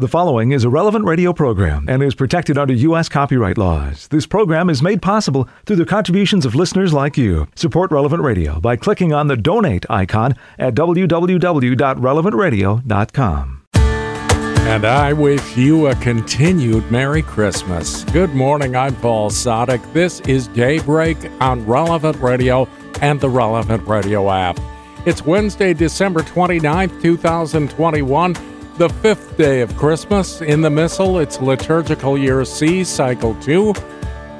[0.00, 3.08] The following is a relevant radio program and is protected under U.S.
[3.08, 4.06] copyright laws.
[4.06, 7.48] This program is made possible through the contributions of listeners like you.
[7.56, 13.62] Support Relevant Radio by clicking on the donate icon at www.relevantradio.com.
[13.74, 18.04] And I wish you a continued Merry Christmas.
[18.04, 19.92] Good morning, I'm Paul Sadek.
[19.92, 22.68] This is Daybreak on Relevant Radio
[23.02, 24.60] and the Relevant Radio app.
[25.06, 30.40] It's Wednesday, December 29th, 2021 the fifth day of Christmas.
[30.40, 33.74] In the Missal, it's liturgical year C, cycle 2.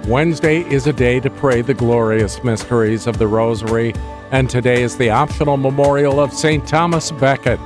[0.07, 3.93] Wednesday is a day to pray the glorious mysteries of the Rosary,
[4.31, 6.65] and today is the optional memorial of St.
[6.69, 7.59] Thomas Becket.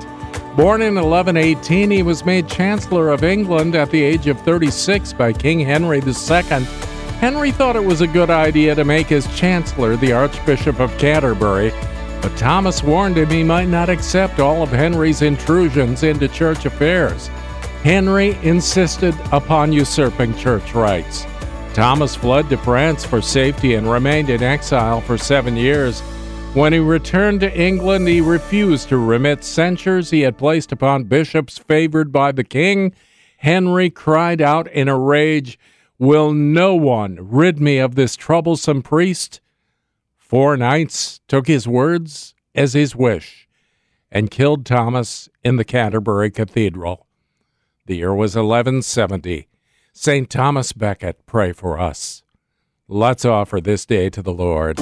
[0.57, 5.35] Born in 1118, he was made Chancellor of England at the age of 36 by
[5.35, 6.65] King Henry II.
[7.21, 11.71] Henry thought it was a good idea to make his Chancellor the Archbishop of Canterbury
[12.23, 17.27] but Thomas warned him he might not accept all of Henry's intrusions into church affairs.
[17.83, 21.27] Henry insisted upon usurping church rights.
[21.75, 26.01] Thomas fled to France for safety and remained in exile for seven years.
[26.55, 31.59] When he returned to England, he refused to remit censures he had placed upon bishops
[31.59, 32.95] favored by the king.
[33.39, 35.59] Henry cried out in a rage,
[35.99, 39.41] Will no one rid me of this troublesome priest?
[40.33, 43.47] Four knights took his words as his wish
[44.11, 47.07] and killed Thomas in the Canterbury Cathedral.
[47.85, 49.47] The year was 1170.
[49.93, 50.31] St.
[50.31, 52.23] Thomas Becket, pray for us.
[52.89, 54.79] Let's offer this day to the Lord.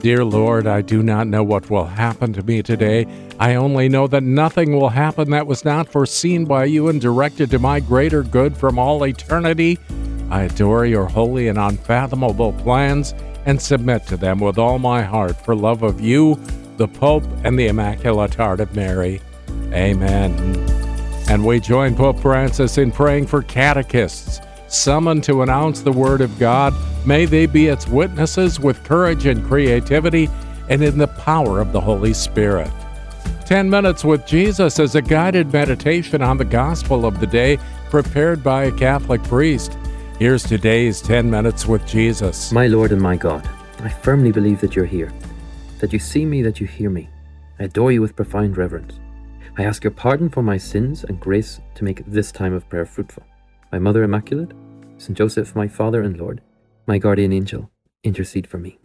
[0.00, 3.06] Dear Lord, I do not know what will happen to me today.
[3.38, 7.52] I only know that nothing will happen that was not foreseen by you and directed
[7.52, 9.78] to my greater good from all eternity.
[10.30, 13.14] I adore your holy and unfathomable plans
[13.46, 16.38] and submit to them with all my heart for love of you,
[16.76, 19.22] the Pope, and the Immaculate Heart of Mary.
[19.72, 20.34] Amen.
[21.28, 26.38] And we join Pope Francis in praying for catechists summoned to announce the Word of
[26.38, 26.74] God.
[27.06, 30.28] May they be its witnesses with courage and creativity
[30.68, 32.70] and in the power of the Holy Spirit.
[33.44, 37.58] 10 Minutes with Jesus is a guided meditation on the gospel of the day
[37.90, 39.76] prepared by a Catholic priest.
[40.18, 42.50] Here's today's 10 Minutes with Jesus.
[42.50, 43.46] My Lord and my God,
[43.80, 45.12] I firmly believe that you're here,
[45.78, 47.10] that you see me, that you hear me.
[47.58, 48.98] I adore you with profound reverence.
[49.58, 52.86] I ask your pardon for my sins and grace to make this time of prayer
[52.86, 53.24] fruitful.
[53.70, 54.52] My Mother Immaculate,
[54.96, 55.18] St.
[55.18, 56.40] Joseph, my Father and Lord,
[56.86, 57.70] my guardian angel,
[58.02, 58.78] intercede for me.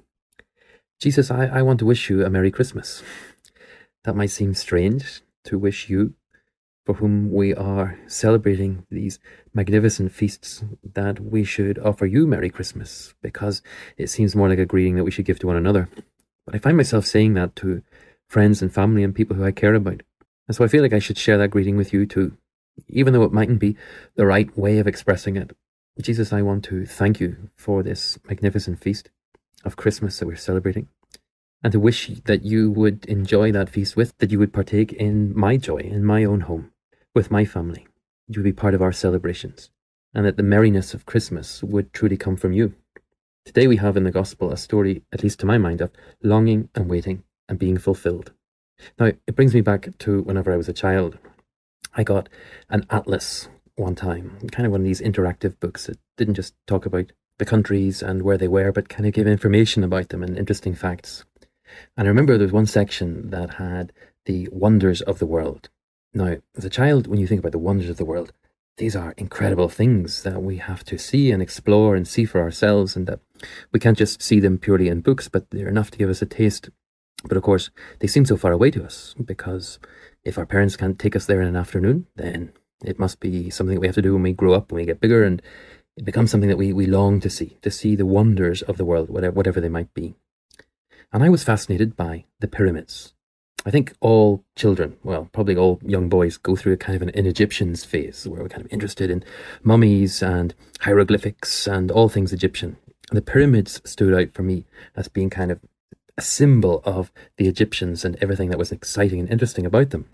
[0.99, 3.03] Jesus, I, I want to wish you a Merry Christmas.
[4.03, 6.13] That might seem strange to wish you
[6.85, 9.19] for whom we are celebrating these
[9.53, 10.63] magnificent feasts,
[10.93, 13.61] that we should offer you Merry Christmas, because
[13.97, 15.89] it seems more like a greeting that we should give to one another.
[16.45, 17.83] But I find myself saying that to
[18.27, 20.03] friends and family and people who I care about.
[20.47, 22.37] And so I feel like I should share that greeting with you too,
[22.87, 23.75] even though it mightn't be
[24.15, 25.55] the right way of expressing it.
[25.99, 29.09] Jesus, I want to thank you for this magnificent feast
[29.63, 30.87] of Christmas that we're celebrating
[31.63, 35.37] and to wish that you would enjoy that feast with, that you would partake in
[35.37, 36.71] my joy in my own home,
[37.13, 37.85] with my family.
[38.31, 39.71] You would be part of our celebrations,
[40.13, 42.73] and that the merriness of Christmas would truly come from you.
[43.43, 45.91] Today we have in the Gospel a story, at least to my mind, of
[46.23, 48.31] longing and waiting and being fulfilled.
[48.97, 51.17] Now, it brings me back to whenever I was a child.
[51.93, 52.29] I got
[52.69, 56.85] an atlas one time, kind of one of these interactive books that didn't just talk
[56.85, 60.37] about the countries and where they were, but kind of give information about them and
[60.37, 61.25] interesting facts.
[61.97, 63.91] And I remember there was one section that had
[64.23, 65.67] the wonders of the world.
[66.13, 68.33] Now, as a child, when you think about the wonders of the world,
[68.77, 72.95] these are incredible things that we have to see and explore and see for ourselves,
[72.95, 73.19] and that
[73.71, 76.25] we can't just see them purely in books, but they're enough to give us a
[76.25, 76.69] taste.
[77.23, 79.79] But of course, they seem so far away to us because
[80.23, 83.75] if our parents can't take us there in an afternoon, then it must be something
[83.75, 85.41] that we have to do when we grow up, when we get bigger, and
[85.95, 88.85] it becomes something that we, we long to see, to see the wonders of the
[88.85, 90.15] world, whatever, whatever they might be.
[91.13, 93.13] And I was fascinated by the pyramids.
[93.63, 97.09] I think all children, well, probably all young boys, go through a kind of an
[97.09, 99.23] in Egyptians phase where we're kind of interested in
[99.63, 102.77] mummies and hieroglyphics and all things Egyptian.
[103.09, 104.65] And the pyramids stood out for me
[104.95, 105.59] as being kind of
[106.17, 110.07] a symbol of the Egyptians and everything that was exciting and interesting about them.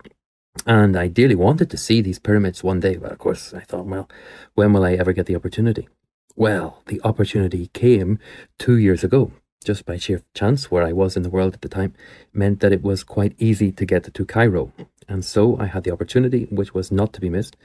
[0.66, 3.86] And I dearly wanted to see these pyramids one day, but of course I thought,
[3.86, 4.10] well,
[4.54, 5.88] when will I ever get the opportunity?
[6.36, 8.18] Well, the opportunity came
[8.58, 9.32] two years ago
[9.64, 11.94] just by sheer chance, where I was in the world at the time,
[12.32, 14.72] meant that it was quite easy to get to Cairo.
[15.08, 17.56] And so I had the opportunity, which was not to be missed,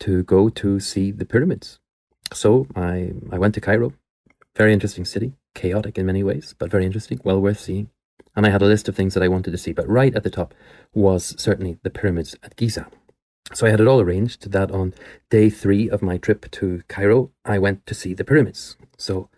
[0.00, 1.78] to go to see the pyramids.
[2.32, 3.92] So I, I went to Cairo,
[4.56, 7.90] very interesting city, chaotic in many ways, but very interesting, well worth seeing.
[8.34, 10.22] And I had a list of things that I wanted to see, but right at
[10.22, 10.54] the top
[10.94, 12.88] was certainly the pyramids at Giza.
[13.52, 14.94] So I had it all arranged that on
[15.28, 18.76] day three of my trip to Cairo, I went to see the pyramids.
[18.96, 19.28] So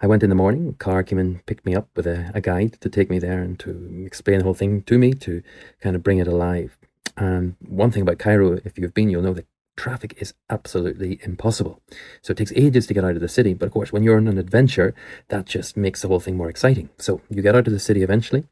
[0.00, 2.78] I went in the morning, car came and picked me up with a, a guide
[2.82, 5.42] to take me there and to explain the whole thing to me, to
[5.80, 6.76] kind of bring it alive.
[7.16, 11.80] And one thing about Cairo, if you've been, you'll know that traffic is absolutely impossible.
[12.20, 13.54] So it takes ages to get out of the city.
[13.54, 14.94] But of course, when you're on an adventure,
[15.28, 16.90] that just makes the whole thing more exciting.
[16.98, 18.44] So you get out of the city eventually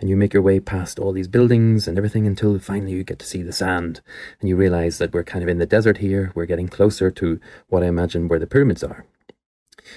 [0.00, 3.18] and you make your way past all these buildings and everything until finally you get
[3.18, 4.00] to see the sand
[4.40, 6.32] and you realize that we're kind of in the desert here.
[6.34, 9.04] We're getting closer to what I imagine where the pyramids are.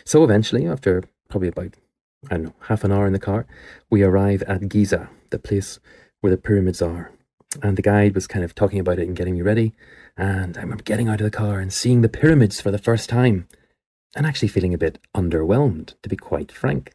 [0.06, 1.76] So eventually, after probably about,
[2.30, 3.46] I don't know, half an hour in the car,
[3.90, 5.80] we arrive at Giza, the place
[6.22, 7.12] where the pyramids are.
[7.62, 9.74] And the guide was kind of talking about it and getting me ready.
[10.16, 13.10] And I remember getting out of the car and seeing the pyramids for the first
[13.10, 13.48] time
[14.16, 16.94] and actually feeling a bit underwhelmed, to be quite frank.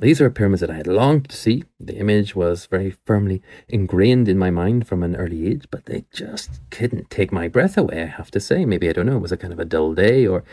[0.00, 1.64] These are pyramids that I had longed to see.
[1.80, 6.04] The image was very firmly ingrained in my mind from an early age, but they
[6.12, 8.64] just couldn't take my breath away, I have to say.
[8.64, 10.44] Maybe, I don't know, it was a kind of a dull day, or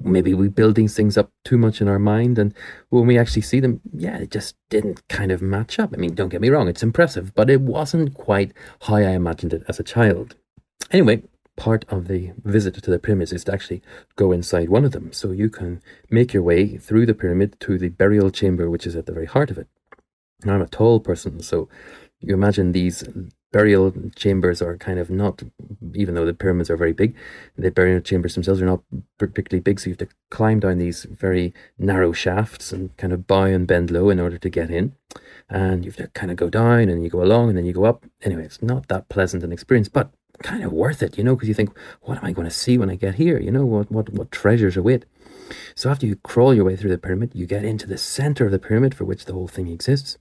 [0.00, 2.54] maybe we build these things up too much in our mind and
[2.90, 5.90] when we actually see them yeah it just didn't kind of match up.
[5.92, 8.52] I mean don't get me wrong it's impressive but it wasn't quite
[8.82, 10.36] how i imagined it as a child.
[10.90, 11.22] Anyway
[11.56, 13.82] part of the visit to the pyramids is to actually
[14.14, 17.76] go inside one of them so you can make your way through the pyramid to
[17.78, 19.66] the burial chamber which is at the very heart of it
[20.46, 21.68] i'm a tall person so
[22.20, 23.04] you imagine these
[23.52, 25.42] burial chambers are kind of not,
[25.94, 27.14] even though the pyramids are very big,
[27.56, 28.82] the burial chambers themselves are not
[29.16, 29.80] particularly big.
[29.80, 33.66] So you have to climb down these very narrow shafts and kind of bow and
[33.66, 34.94] bend low in order to get in.
[35.48, 37.72] And you have to kind of go down and you go along and then you
[37.72, 38.04] go up.
[38.22, 40.10] Anyway, it's not that pleasant an experience, but
[40.42, 42.76] kind of worth it, you know, because you think, what am I going to see
[42.78, 43.40] when I get here?
[43.40, 45.04] You know, what, what, what treasures await?
[45.74, 48.52] So after you crawl your way through the pyramid, you get into the center of
[48.52, 50.18] the pyramid for which the whole thing exists,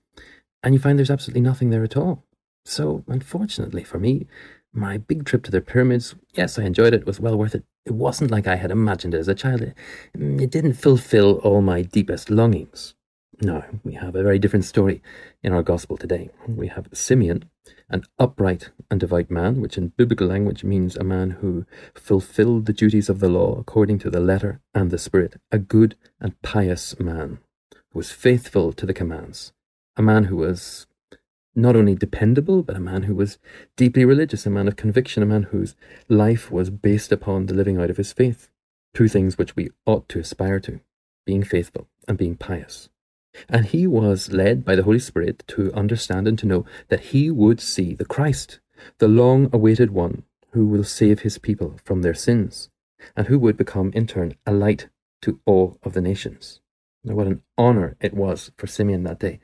[0.63, 2.24] and you find there's absolutely nothing there at all.
[2.65, 4.27] So, unfortunately for me,
[4.74, 7.63] my big trip to the pyramids, yes, I enjoyed it, it was well worth it.
[7.86, 9.62] It wasn't like I had imagined it as a child.
[9.62, 9.74] It,
[10.15, 12.94] mm, it didn't fulfill all my deepest longings.
[13.39, 15.01] No, we have a very different story
[15.44, 16.30] in our gospel today.
[16.48, 17.50] We have Simeon,
[17.89, 22.74] an upright and devout man, which in biblical language means a man who fulfilled the
[22.74, 27.00] duties of the law according to the letter and the spirit, a good and pious
[27.00, 27.39] man
[27.92, 29.53] who was faithful to the commands,
[29.97, 30.88] a man who was
[31.55, 33.39] not only dependable, but a man who was
[33.75, 35.75] deeply religious, a man of conviction, a man whose
[36.07, 38.49] life was based upon the living out of his faith.
[38.94, 40.79] Two things which we ought to aspire to
[41.25, 42.89] being faithful and being pious.
[43.49, 47.29] And he was led by the Holy Spirit to understand and to know that he
[47.31, 48.59] would see the Christ,
[49.00, 52.69] the long awaited one who will save his people from their sins,
[53.15, 54.89] and who would become in turn a light
[55.23, 56.61] to all of the nations.
[57.03, 59.39] Now, what an honor it was for Simeon that day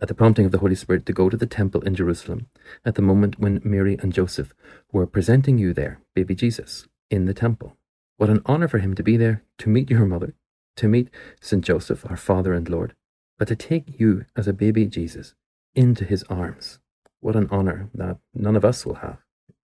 [0.00, 2.46] at the prompting of the Holy Spirit to go to the temple in Jerusalem
[2.84, 4.54] at the moment when Mary and Joseph
[4.92, 7.76] were presenting you there, baby Jesus, in the temple.
[8.16, 10.34] What an honor for him to be there, to meet your mother,
[10.76, 11.08] to meet
[11.40, 11.64] St.
[11.64, 12.94] Joseph, our Father and Lord,
[13.38, 15.34] but to take you as a baby Jesus
[15.74, 16.78] into his arms.
[17.20, 19.18] What an honor that none of us will have,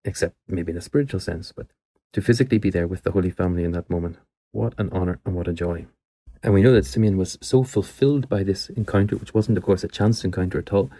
[0.04, 1.66] except maybe in a spiritual sense, but
[2.12, 4.18] to physically be there with the Holy Family in that moment.
[4.52, 5.86] What an honor and what a joy.
[6.44, 9.82] And we know that Simeon was so fulfilled by this encounter, which wasn't, of course,
[9.82, 10.90] a chance encounter at all.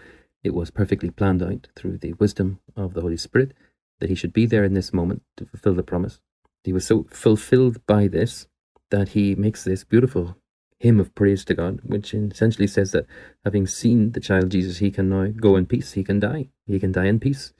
[0.43, 3.51] It was perfectly planned out through the wisdom of the Holy Spirit
[3.99, 6.19] that he should be there in this moment to fulfill the promise.
[6.63, 8.47] He was so fulfilled by this
[8.89, 10.35] that he makes this beautiful
[10.79, 13.05] hymn of praise to God, which essentially says that
[13.43, 15.91] having seen the child Jesus, he can now go in peace.
[15.91, 16.49] He can die.
[16.65, 17.53] He can die in peace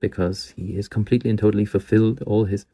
[0.00, 2.20] because he is completely and totally fulfilled.
[2.22, 2.66] All his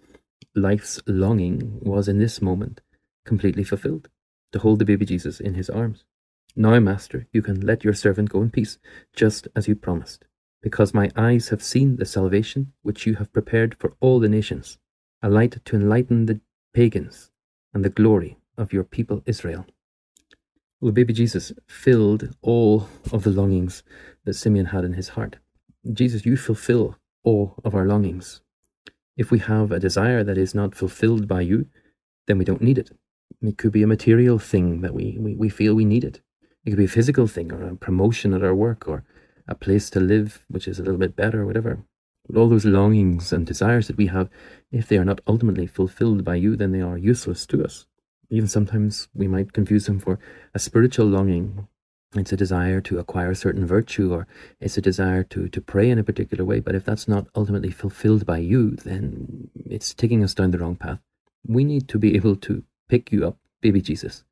[0.54, 2.80] life's longing was in this moment
[3.26, 4.08] completely fulfilled
[4.54, 6.04] to hold the baby Jesus in his arms.
[6.54, 8.78] Now, Master, you can let your servant go in peace,
[9.12, 10.24] just as you promised,
[10.62, 14.78] because my eyes have seen the salvation which you have prepared for all the nations,
[15.20, 16.40] a light to enlighten the
[16.72, 17.32] pagans
[17.72, 19.66] and the glory of your people Israel.
[20.80, 23.82] Well, baby Jesus filled all of the longings
[24.24, 25.38] that Simeon had in his heart.
[25.92, 28.40] Jesus, you fulfill all of our longings.
[29.16, 31.66] If we have a desire that is not fulfilled by you,
[32.28, 32.92] then we don't need it.
[33.42, 36.20] It could be a material thing that we, we, we feel we need it.
[36.64, 39.04] It could be a physical thing or a promotion at our work or
[39.46, 41.84] a place to live, which is a little bit better whatever.
[42.26, 44.30] But all those longings and desires that we have,
[44.72, 47.86] if they are not ultimately fulfilled by you, then they are useless to us.
[48.30, 50.18] Even sometimes we might confuse them for
[50.54, 51.68] a spiritual longing.
[52.16, 54.26] It's a desire to acquire a certain virtue or
[54.60, 56.60] it's a desire to, to pray in a particular way.
[56.60, 60.76] But if that's not ultimately fulfilled by you, then it's taking us down the wrong
[60.76, 61.00] path.
[61.46, 64.24] We need to be able to pick you up, baby Jesus,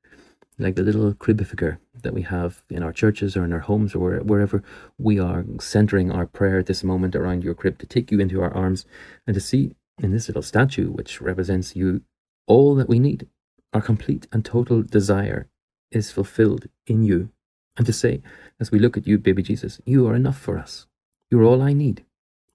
[0.59, 3.95] like the little crib figure that we have in our churches or in our homes
[3.95, 4.63] or wherever
[4.99, 8.43] we are centering our prayer at this moment around your crib to take you into
[8.43, 8.85] our arms
[9.27, 12.03] and to see in this little statue, which represents you,
[12.47, 13.29] all that we need,
[13.73, 15.49] our complete and total desire
[15.91, 17.31] is fulfilled in you.
[17.77, 18.23] And to say,
[18.61, 20.87] as we look at you, baby Jesus, you are enough for us.
[21.31, 22.05] You are all I need.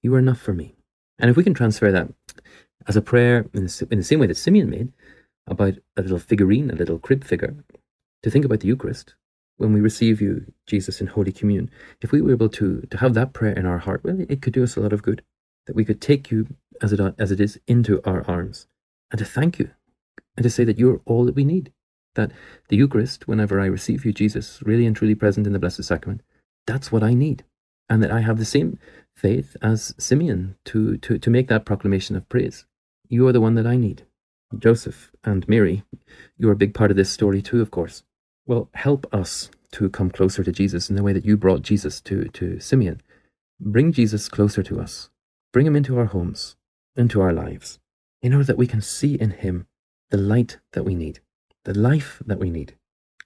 [0.04, 0.76] You are enough for me.
[1.18, 2.10] And if we can transfer that
[2.88, 4.94] as a prayer in the, in the same way that Simeon made
[5.48, 7.56] about a little figurine, a little crib figure,
[8.24, 9.16] to think about the Eucharist,
[9.58, 11.70] when we receive you, Jesus, in Holy Communion,
[12.02, 14.54] if we were able to, to have that prayer in our heart, well, it could
[14.54, 15.24] do us a lot of good.
[15.66, 16.48] That we could take you
[16.82, 18.68] as it, as it is into our arms
[19.12, 19.72] and to thank you
[20.38, 21.74] and to say that you're all that we need.
[22.16, 22.32] That
[22.70, 26.22] the Eucharist, whenever I receive you, Jesus, really and truly present in the Blessed Sacrament,
[26.66, 27.44] that's what I need.
[27.90, 28.80] And that I have the same
[29.16, 32.66] faith as Simeon to, to, to make that proclamation of praise.
[33.10, 34.06] You are the one that I need.
[34.58, 35.84] Joseph and Mary,
[36.38, 38.04] you're a big part of this story too, of course.
[38.46, 42.00] Well, help us to come closer to Jesus in the way that you brought Jesus
[42.02, 43.02] to, to Simeon.
[43.60, 45.10] Bring Jesus closer to us.
[45.52, 46.56] Bring him into our homes,
[46.96, 47.80] into our lives,
[48.22, 49.68] in order that we can see in him
[50.10, 51.20] the light that we need,
[51.66, 52.76] the life that we need,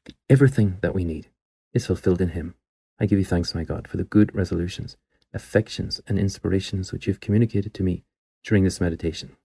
[0.06, 1.30] the everything that we need
[1.74, 2.56] is fulfilled in him.
[3.00, 4.98] I give you thanks, my God, for the good resolutions,
[5.34, 8.04] affections, and inspirations which you have communicated to me
[8.44, 9.36] during this meditation.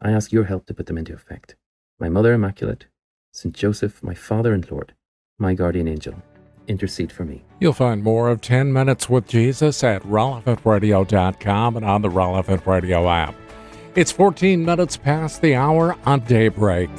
[0.00, 1.56] I ask your help to put them into effect.
[1.98, 2.86] My Mother Immaculate,
[3.32, 3.54] St.
[3.54, 4.94] Joseph, my Father and Lord,
[5.38, 6.14] my guardian angel,
[6.68, 7.44] intercede for me.
[7.60, 13.08] You'll find more of 10 Minutes with Jesus at relevantradio.com and on the Relevant Radio
[13.08, 13.34] app.
[13.94, 16.90] It's 14 minutes past the hour on daybreak.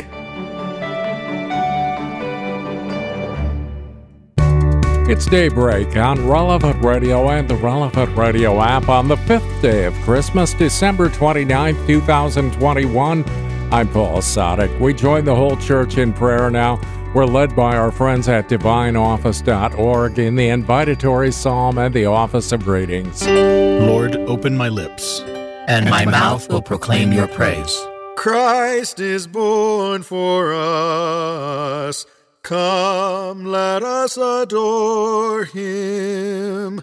[5.09, 9.95] It's daybreak on Relevant Radio and the Relevant Radio app on the fifth day of
[10.01, 13.25] Christmas, December 29th, 2021.
[13.71, 14.79] I'm Paul Sadek.
[14.79, 16.79] We join the whole church in prayer now.
[17.15, 22.67] We're led by our friends at divineoffice.org in the invitatory psalm and the office of
[22.67, 23.25] readings.
[23.27, 25.21] Lord, open my lips,
[25.67, 27.75] and my mouth will proclaim your praise.
[28.15, 32.05] Christ is born for us.
[32.43, 36.81] Come, let us adore him.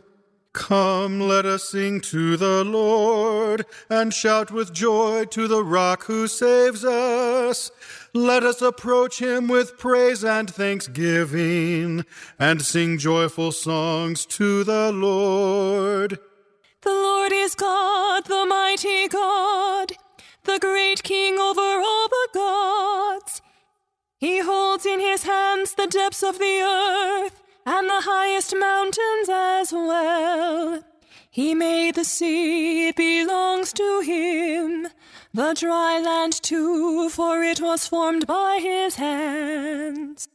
[0.53, 6.27] Come, let us sing to the Lord and shout with joy to the rock who
[6.29, 7.71] saves us.
[8.15, 12.07] Let us approach him with praise and thanksgiving
[12.39, 16.19] and sing joyful songs to the Lord.
[16.81, 19.93] The Lord is God, the mighty God,
[20.45, 23.43] the great King over all the gods.
[24.19, 29.73] He holds in his hands the depths of the earth and the highest mountains as
[29.73, 30.83] well.
[31.31, 34.89] He made the sea, it belongs to him.
[35.35, 40.29] The dry land too, for it was formed by his hands.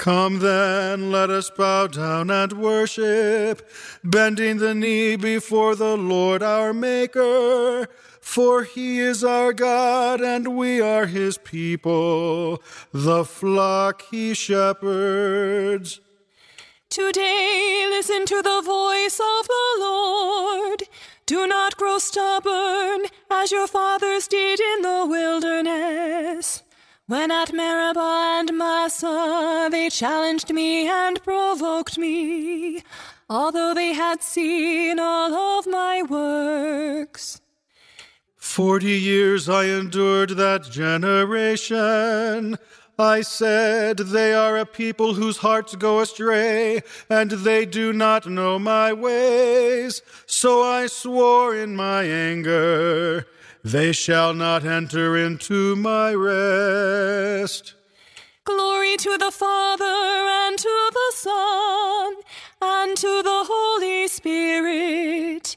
[0.00, 3.70] Come then, let us bow down and worship,
[4.02, 7.86] bending the knee before the Lord our Maker.
[8.18, 16.00] For he is our God, and we are his people, the flock he shepherds.
[16.88, 20.82] Today listen to the voice of the Lord.
[21.26, 26.62] Do not grow stubborn, as your fathers did in the wilderness.
[27.10, 32.84] When at Meribah and Massah they challenged me and provoked me,
[33.28, 37.40] although they had seen all of my works.
[38.36, 42.56] Forty years I endured that generation.
[42.96, 48.56] I said, They are a people whose hearts go astray, and they do not know
[48.60, 50.00] my ways.
[50.26, 53.26] So I swore in my anger,
[53.62, 57.74] They shall not enter into my rest.
[58.44, 62.14] Glory to the Father, and to the Son,
[62.62, 65.56] and to the Holy Spirit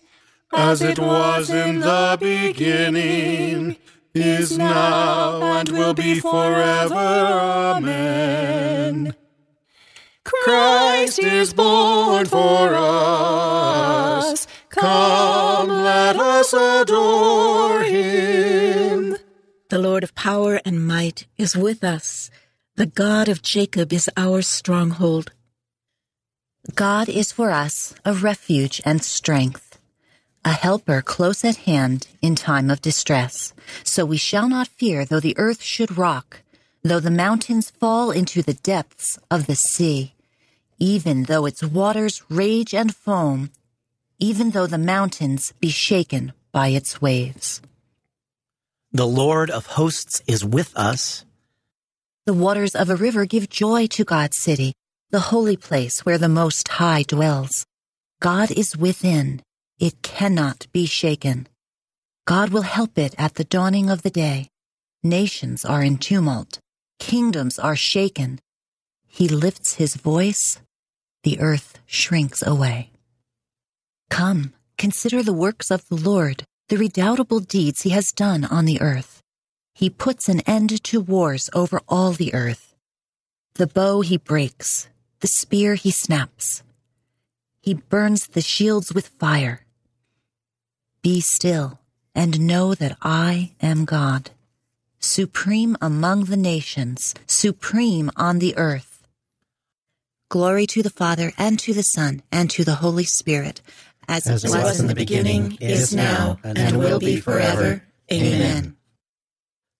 [0.55, 3.77] as it was in the beginning,
[4.13, 6.93] is now, and will be forever.
[6.93, 9.15] Amen.
[10.23, 14.47] Christ is born for us.
[14.75, 19.17] Come, let us adore him.
[19.69, 22.29] The Lord of power and might is with us.
[22.75, 25.31] The God of Jacob is our stronghold.
[26.75, 29.73] God is for us a refuge and strength
[30.45, 33.53] a helper close at hand in time of distress.
[33.83, 36.41] So we shall not fear though the earth should rock,
[36.83, 40.13] though the mountains fall into the depths of the sea,
[40.79, 43.51] even though its waters rage and foam,
[44.19, 47.61] even though the mountains be shaken by its waves.
[48.91, 51.25] The Lord of hosts is with us.
[52.25, 54.73] The waters of a river give joy to God's city,
[55.09, 57.65] the holy place where the Most High dwells.
[58.21, 59.41] God is within
[59.79, 61.47] it cannot be shaken.
[62.25, 64.47] God will help it at the dawning of the day.
[65.03, 66.59] Nations are in tumult.
[66.99, 68.39] Kingdoms are shaken.
[69.05, 70.61] He lifts his voice.
[71.23, 72.92] The earth shrinks away.
[74.13, 78.79] Come, consider the works of the Lord, the redoubtable deeds he has done on the
[78.79, 79.23] earth.
[79.73, 82.75] He puts an end to wars over all the earth.
[83.55, 84.87] The bow he breaks,
[85.21, 86.61] the spear he snaps.
[87.59, 89.65] He burns the shields with fire.
[91.01, 91.79] Be still
[92.13, 94.29] and know that I am God,
[94.99, 98.93] supreme among the nations, supreme on the earth.
[100.29, 103.61] Glory to the Father, and to the Son, and to the Holy Spirit,
[104.07, 107.83] as, As it it was in the beginning, is now, and will be forever.
[108.11, 108.75] Amen.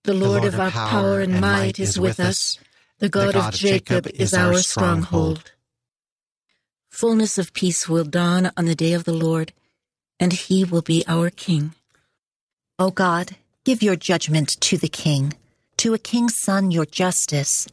[0.04, 2.60] The Lord of our power and might is with us.
[3.00, 5.52] The God of Jacob is our stronghold.
[6.90, 9.54] Fullness of peace will dawn on the day of the Lord,
[10.20, 11.74] and he will be our king.
[12.80, 15.34] O God, give your judgment to the king,
[15.78, 17.68] to a king's son your justice,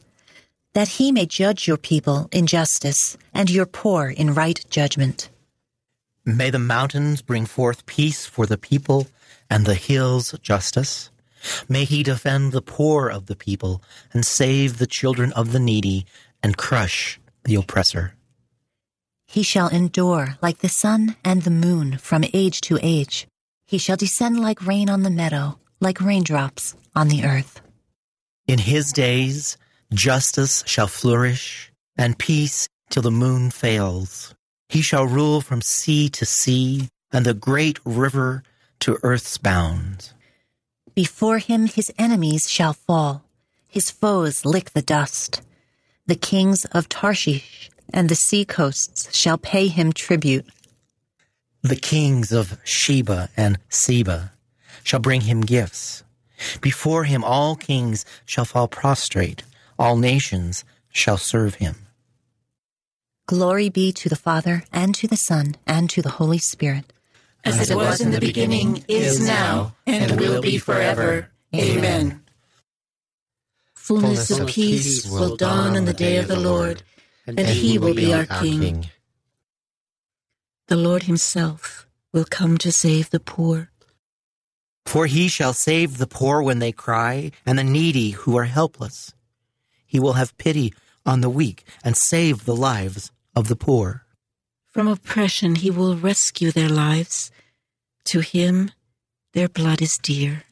[0.73, 5.29] that he may judge your people in justice and your poor in right judgment.
[6.25, 9.07] May the mountains bring forth peace for the people
[9.49, 11.09] and the hills justice.
[11.67, 13.81] May he defend the poor of the people
[14.13, 16.05] and save the children of the needy
[16.43, 18.13] and crush the oppressor.
[19.25, 23.27] He shall endure like the sun and the moon from age to age.
[23.65, 27.61] He shall descend like rain on the meadow, like raindrops on the earth.
[28.45, 29.57] In his days,
[29.93, 34.35] justice shall flourish and peace till the moon fails.
[34.71, 38.41] He shall rule from sea to sea and the great river
[38.79, 40.13] to earth's bounds.
[40.95, 43.25] Before him his enemies shall fall,
[43.67, 45.41] his foes lick the dust.
[46.07, 50.45] The kings of Tarshish and the sea coasts shall pay him tribute.
[51.61, 54.31] The kings of Sheba and Seba
[54.85, 56.03] shall bring him gifts.
[56.61, 59.43] Before him all kings shall fall prostrate,
[59.77, 60.63] all nations
[60.93, 61.75] shall serve him.
[63.31, 66.91] Glory be to the Father, and to the Son, and to the Holy Spirit.
[67.45, 71.29] As it was in the beginning, is now, and will be forever.
[71.55, 72.23] Amen.
[73.73, 76.83] Fullness of peace will dawn on the day of the Lord,
[77.25, 78.87] and he will be our king.
[80.67, 83.71] The Lord himself will come to save the poor.
[84.85, 89.13] For he shall save the poor when they cry, and the needy who are helpless.
[89.85, 90.73] He will have pity
[91.05, 94.05] on the weak and save the lives of the poor.
[94.71, 97.31] From oppression he will rescue their lives.
[98.05, 98.71] To him
[99.33, 100.43] their blood is dear.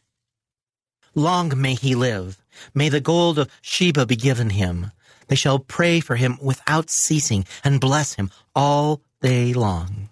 [1.15, 2.37] Long may he live.
[2.73, 4.91] May the gold of Sheba be given him.
[5.27, 10.09] They shall pray for him without ceasing and bless him all day long.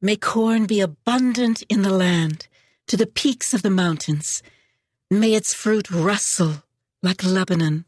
[0.00, 2.48] May corn be abundant in the land,
[2.86, 4.42] to the peaks of the mountains.
[5.10, 6.62] May its fruit rustle
[7.02, 7.84] like Lebanon.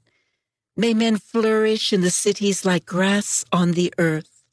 [0.80, 4.44] May men flourish in the cities like grass on the earth.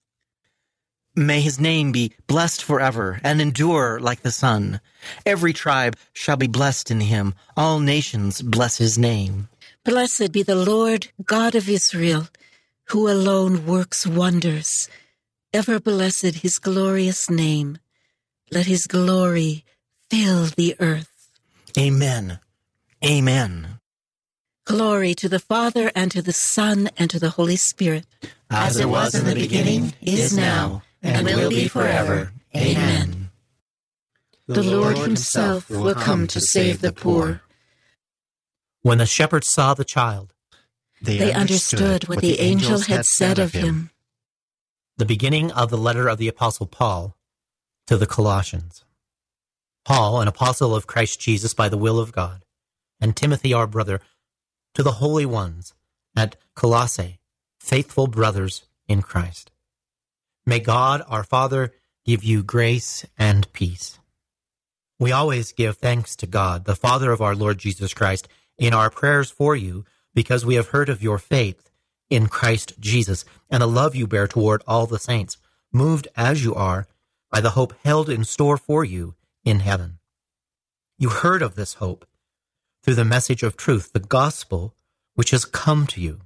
[1.16, 4.82] May his name be blessed forever and endure like the sun.
[5.24, 7.36] Every tribe shall be blessed in him.
[7.56, 9.50] All nations bless his name.
[9.84, 12.28] Blessed be the Lord God of Israel,
[12.86, 14.90] who alone works wonders.
[15.54, 17.78] Ever blessed his glorious name.
[18.50, 19.64] Let his glory
[20.10, 21.30] fill the earth.
[21.78, 22.40] Amen.
[23.06, 23.80] Amen.
[24.66, 28.06] Glory to the Father, and to the Son, and to the Holy Spirit.
[28.50, 32.32] As it was in the beginning, is now, and will be forever.
[32.56, 33.30] Amen.
[34.48, 37.42] The Lord himself will come to save the poor.
[38.82, 40.34] When the shepherds saw the child,
[41.02, 43.92] They understood what the angel had said of him.
[44.98, 47.18] the beginning of the letter of the Apostle Paul
[47.86, 48.84] to the Colossians.
[49.84, 52.44] Paul, an apostle of Christ Jesus by the will of God,
[53.00, 54.00] and Timothy, our brother,
[54.76, 55.74] to the holy ones
[56.16, 57.20] at Colossae,
[57.60, 59.52] faithful brothers in Christ.
[60.46, 61.74] May God, our Father,
[62.06, 63.98] give you grace and peace.
[65.00, 68.90] We always give thanks to God, the Father of our Lord Jesus Christ, in our
[68.90, 71.70] prayers for you, because we have heard of your faith
[72.10, 75.38] in Christ Jesus and the love you bear toward all the saints,
[75.74, 76.88] moved as you are
[77.32, 80.00] by the hope held in store for you in heaven.
[80.98, 82.06] You heard of this hope
[82.86, 84.76] through the message of truth, the gospel
[85.16, 86.22] which has come to you,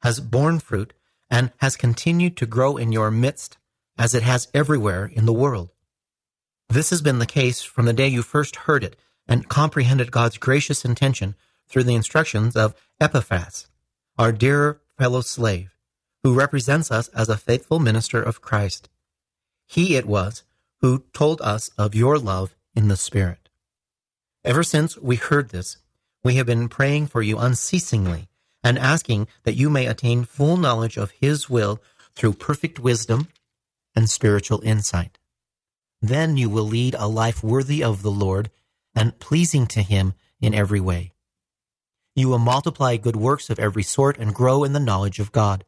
[0.00, 0.94] has borne fruit,
[1.30, 3.58] and has continued to grow in your midst
[3.98, 5.68] as it has everywhere in the world.
[6.70, 10.38] This has been the case from the day you first heard it and comprehended God's
[10.38, 11.34] gracious intention
[11.68, 13.68] through the instructions of Epaphras,
[14.16, 15.76] our dear fellow slave,
[16.22, 18.88] who represents us as a faithful minister of Christ.
[19.66, 20.42] He it was
[20.80, 23.50] who told us of your love in the Spirit.
[24.42, 25.76] Ever since we heard this,
[26.24, 28.28] we have been praying for you unceasingly
[28.62, 31.80] and asking that you may attain full knowledge of His will
[32.14, 33.28] through perfect wisdom
[33.94, 35.18] and spiritual insight.
[36.00, 38.50] Then you will lead a life worthy of the Lord
[38.94, 41.12] and pleasing to Him in every way.
[42.14, 45.64] You will multiply good works of every sort and grow in the knowledge of God.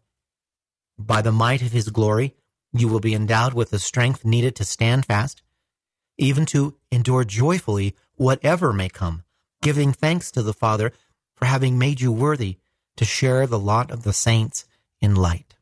[0.99, 2.35] By the might of His glory,
[2.73, 5.43] you will be endowed with the strength needed to stand fast,
[6.19, 9.25] even to endure joyfully whatever may come,
[9.63, 10.93] giving thanks to the Father
[11.35, 12.59] for having made you worthy
[12.97, 14.65] to share the lot of the saints
[15.01, 15.55] in light.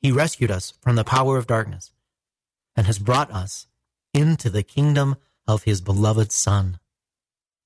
[0.00, 1.92] He rescued us from the power of darkness
[2.74, 3.66] and has brought us
[4.12, 6.78] into the kingdom of his beloved Son.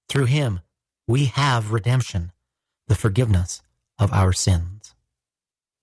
[0.09, 0.61] Through him,
[1.07, 2.33] we have redemption,
[2.89, 3.63] the forgiveness
[3.99, 4.95] of our sins.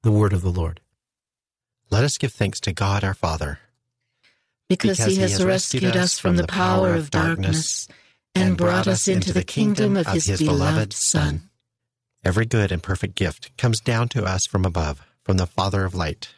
[0.03, 0.81] The word of the Lord.
[1.89, 3.59] Let us give thanks to God our Father.
[4.69, 7.87] Because, he has rescued us from the power of darkness
[8.35, 11.49] and brought us into the kingdom of his beloved Son.
[12.23, 15.93] Every good and perfect gift comes down to us from above, from the Father of
[15.93, 16.29] light.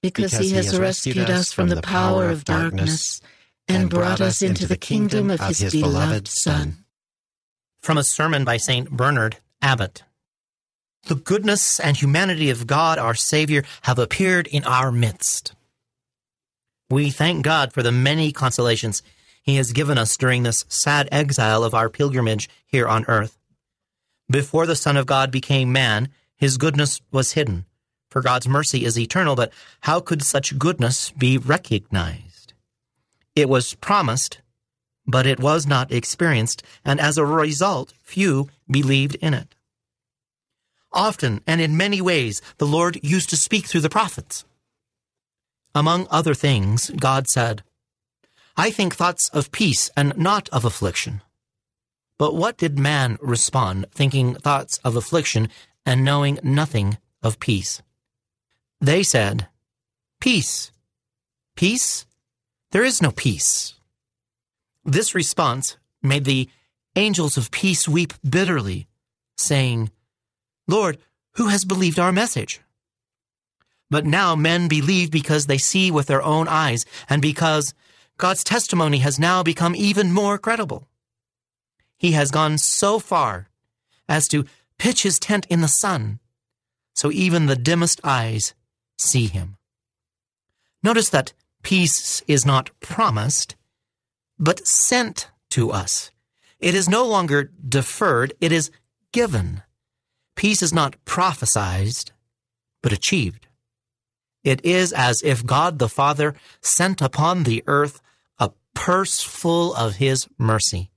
[0.00, 3.20] Because, he has rescued us from the power of darkness
[3.68, 6.84] and brought us into the kingdom of his beloved Son.
[7.82, 8.90] From a sermon by St.
[8.90, 10.02] Bernard Abbot.
[11.06, 15.54] The goodness and humanity of God our Savior have appeared in our midst.
[16.88, 19.02] We thank God for the many consolations
[19.42, 23.38] He has given us during this sad exile of our pilgrimage here on earth.
[24.30, 27.66] Before the Son of God became man, His goodness was hidden,
[28.08, 32.54] for God's mercy is eternal, but how could such goodness be recognized?
[33.34, 34.40] It was promised,
[35.06, 39.54] but it was not experienced, and as a result, few believed in it.
[40.92, 44.44] Often and in many ways, the Lord used to speak through the prophets.
[45.74, 47.62] Among other things, God said,
[48.56, 51.22] I think thoughts of peace and not of affliction.
[52.18, 55.48] But what did man respond, thinking thoughts of affliction
[55.86, 57.82] and knowing nothing of peace?
[58.80, 59.48] They said,
[60.20, 60.70] Peace.
[61.56, 62.06] Peace?
[62.70, 63.74] There is no peace.
[64.84, 66.48] This response made the
[66.96, 68.86] angels of peace weep bitterly,
[69.36, 69.90] saying,
[70.68, 70.98] Lord,
[71.32, 72.60] who has believed our message?
[73.90, 77.74] But now men believe because they see with their own eyes and because
[78.22, 80.86] God's testimony has now become even more credible.
[81.98, 83.48] He has gone so far
[84.08, 84.46] as to
[84.78, 86.20] pitch his tent in the sun,
[86.94, 88.54] so even the dimmest eyes
[88.96, 89.56] see him.
[90.84, 91.32] Notice that
[91.64, 93.56] peace is not promised,
[94.38, 96.12] but sent to us.
[96.60, 98.70] It is no longer deferred, it is
[99.12, 99.64] given.
[100.36, 102.12] Peace is not prophesied,
[102.84, 103.48] but achieved.
[104.44, 108.00] It is as if God the Father sent upon the earth
[108.74, 110.90] purse full of his mercy.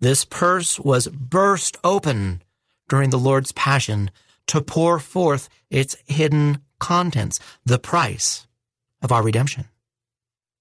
[0.00, 2.42] This purse was burst open
[2.88, 4.10] during the Lord's Passion
[4.48, 8.46] to pour forth its hidden contents, the price
[9.00, 9.68] of our redemption.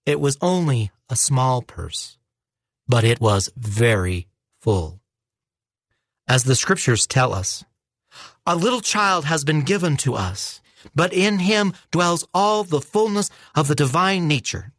[0.05, 2.17] It was only a small purse,
[2.87, 4.27] but it was very
[4.61, 5.01] full.
[6.27, 7.63] As the scriptures tell us,
[8.45, 10.61] a little child has been given to us,
[10.95, 14.71] but in him dwells all the fullness of the divine nature.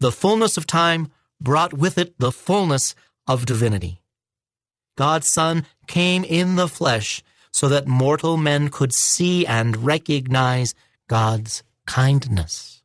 [0.00, 2.94] The fullness of time brought with it the fullness
[3.26, 4.00] of divinity.
[4.96, 10.74] God's Son came in the flesh so that mortal men could see and recognize
[11.08, 12.82] God's kindness.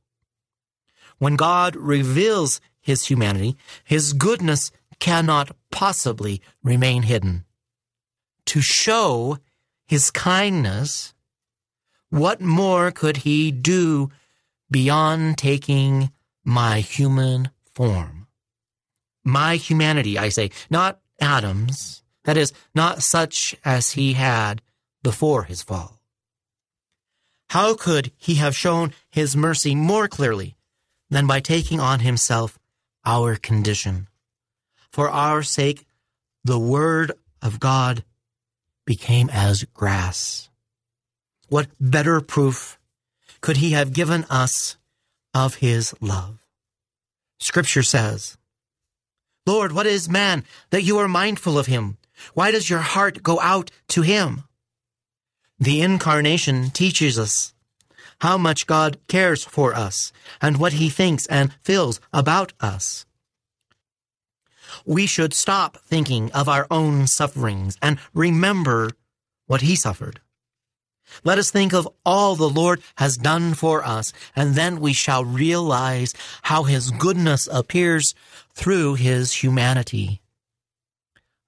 [1.17, 7.45] When God reveals his humanity, his goodness cannot possibly remain hidden.
[8.47, 9.37] To show
[9.87, 11.13] his kindness,
[12.09, 14.09] what more could he do
[14.69, 16.11] beyond taking
[16.45, 18.27] my human form?
[19.23, 24.61] My humanity, I say, not Adam's, that is, not such as he had
[25.03, 25.99] before his fall.
[27.49, 30.55] How could he have shown his mercy more clearly
[31.09, 32.59] than by taking on himself
[33.05, 34.07] our condition?
[34.91, 35.85] For our sake,
[36.43, 38.03] the Word of God
[38.85, 40.49] became as grass.
[41.47, 42.79] What better proof
[43.41, 44.77] could he have given us
[45.35, 46.39] of his love?
[47.39, 48.37] Scripture says,
[49.45, 51.97] Lord, what is man that you are mindful of him?
[52.33, 54.45] Why does your heart go out to him?
[55.59, 57.53] The incarnation teaches us
[58.21, 63.05] how much God cares for us and what he thinks and feels about us.
[64.85, 68.91] We should stop thinking of our own sufferings and remember
[69.47, 70.21] what he suffered.
[71.23, 75.23] Let us think of all the Lord has done for us, and then we shall
[75.23, 76.13] realize
[76.43, 78.13] how his goodness appears
[78.53, 80.21] through his humanity.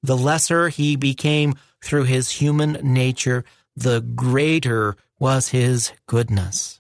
[0.03, 3.43] The lesser he became through his human nature,
[3.75, 6.79] the greater was his goodness.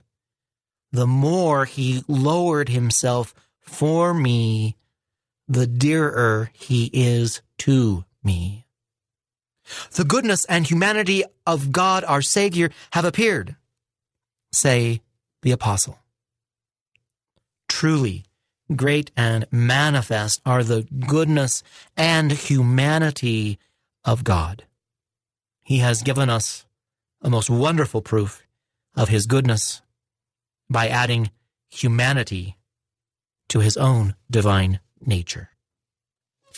[0.91, 4.77] The more he lowered himself for me,
[5.47, 8.66] the dearer he is to me.
[9.91, 13.55] The goodness and humanity of God our Savior have appeared,
[14.51, 15.01] say
[15.41, 15.99] the apostle.
[17.67, 18.25] Truly,
[18.75, 21.63] great and manifest are the goodness
[21.95, 23.59] and humanity
[24.03, 24.65] of God.
[25.63, 26.65] He has given us
[27.21, 28.43] a most wonderful proof
[28.95, 29.81] of his goodness
[30.69, 31.31] by adding
[31.69, 32.57] humanity
[33.49, 35.49] to his own divine nature.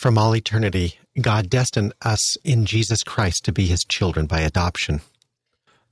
[0.00, 5.02] From all eternity, God destined us in Jesus Christ to be his children by adoption.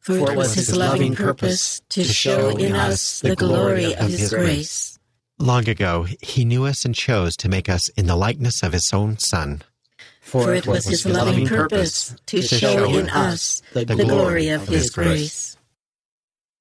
[0.00, 4.98] For it was his loving purpose to show in us the glory of his grace.
[5.38, 8.94] Long ago, he knew us and chose to make us in the likeness of his
[8.94, 9.60] own Son.
[10.22, 15.58] For it was his loving purpose to show in us the glory of his grace.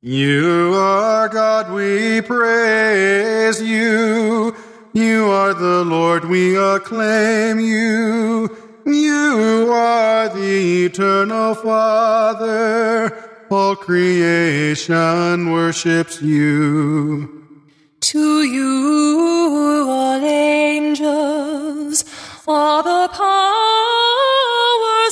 [0.02, 4.54] You are God, we praise you.
[4.93, 8.50] You are the Lord, we acclaim you.
[8.86, 13.12] You are the eternal Father.
[13.50, 17.45] All creation worships you.
[18.00, 22.06] To you, all angels,
[22.47, 23.56] all the powers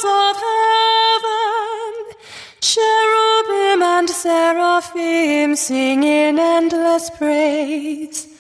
[0.06, 1.92] of heaven,
[2.62, 8.35] cherubim and seraphim sing in endless praise.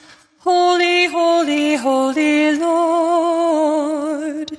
[0.45, 4.51] Holy, holy, holy Lord,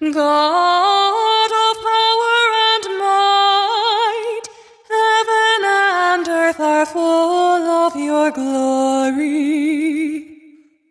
[0.00, 4.42] God of power and might,
[4.88, 9.24] heaven and earth are full of your glory.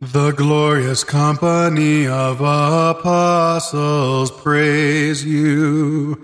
[0.01, 6.21] The glorious company of apostles praise you.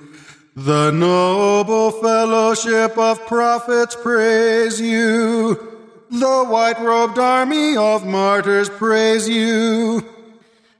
[0.57, 5.78] The noble fellowship of prophets praise you.
[6.11, 10.01] The white robed army of martyrs praise you.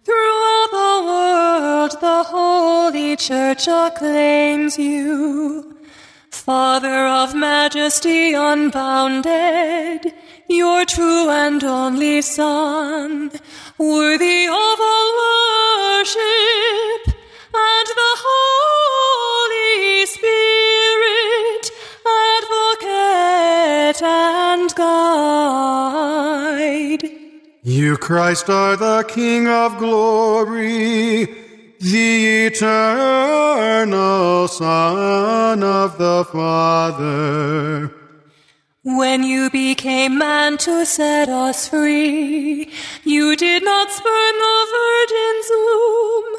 [0.04, 5.78] Throughout the world, the Holy Church acclaims you.
[6.32, 10.16] Father of majesty unbounded,
[10.48, 13.30] your true and only Son,
[13.78, 15.12] worthy of all
[16.00, 17.14] worship,
[17.54, 21.69] and the Holy Spirit,
[24.02, 24.74] advocate and
[27.02, 27.10] guide.
[27.64, 31.26] You, Christ, are the King of glory,
[31.80, 33.88] the eternal
[34.48, 37.94] Son of the Father.
[38.84, 42.72] When you became man to set us free,
[43.04, 46.36] you did not spurn the virgin's womb.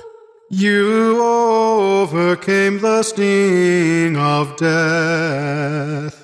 [0.53, 6.20] You overcame the sting of death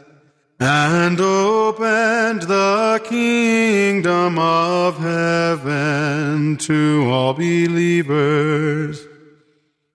[0.59, 9.07] and opened the kingdom of heaven to all believers.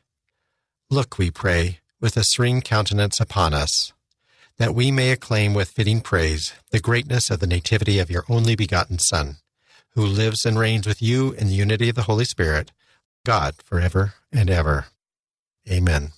[0.90, 3.94] look, we pray, with a serene countenance upon us,
[4.58, 8.54] that we may acclaim with fitting praise the greatness of the nativity of your only
[8.54, 9.36] begotten Son,
[9.94, 12.72] who lives and reigns with you in the unity of the Holy Spirit,
[13.24, 14.84] God, forever and ever.
[15.66, 16.12] Amen.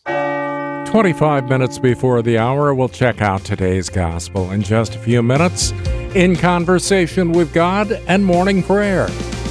[0.90, 5.70] 25 minutes before the hour, we'll check out today's gospel in just a few minutes
[6.16, 9.06] in conversation with God and morning prayer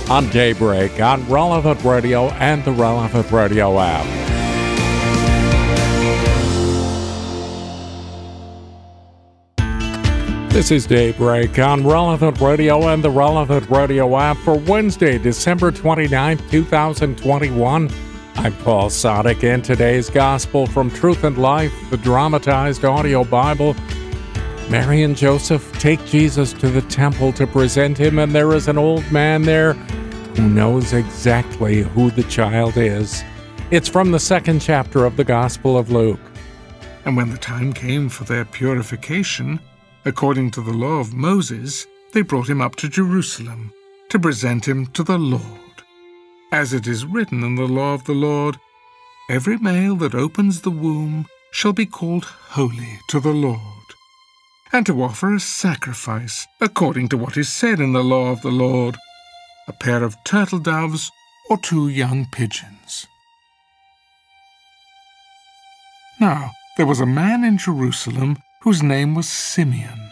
[0.09, 4.34] on Daybreak on Relevant Radio and the Relevant Radio app.
[10.55, 16.49] This is Daybreak on Relevant Radio and the Relevant Radio app for Wednesday, December 29th,
[16.49, 17.89] 2021.
[18.35, 23.75] I'm Paul Sadek, and today's Gospel from Truth and Life, the dramatized audio Bible.
[24.69, 28.77] Mary and Joseph take Jesus to the temple to present him, and there is an
[28.77, 33.25] old man there who knows exactly who the child is.
[33.71, 36.21] It's from the second chapter of the Gospel of Luke.
[37.03, 39.59] And when the time came for their purification,
[40.05, 43.73] according to the law of Moses, they brought him up to Jerusalem
[44.09, 45.43] to present him to the Lord.
[46.51, 48.57] As it is written in the law of the Lord,
[49.27, 53.87] Every male that opens the womb shall be called holy to the Lord,
[54.71, 58.51] and to offer a sacrifice according to what is said in the law of the
[58.51, 58.97] Lord,
[59.67, 61.09] a pair of turtle doves
[61.49, 63.07] or two young pigeons.
[66.19, 70.11] Now, there was a man in Jerusalem whose name was Simeon,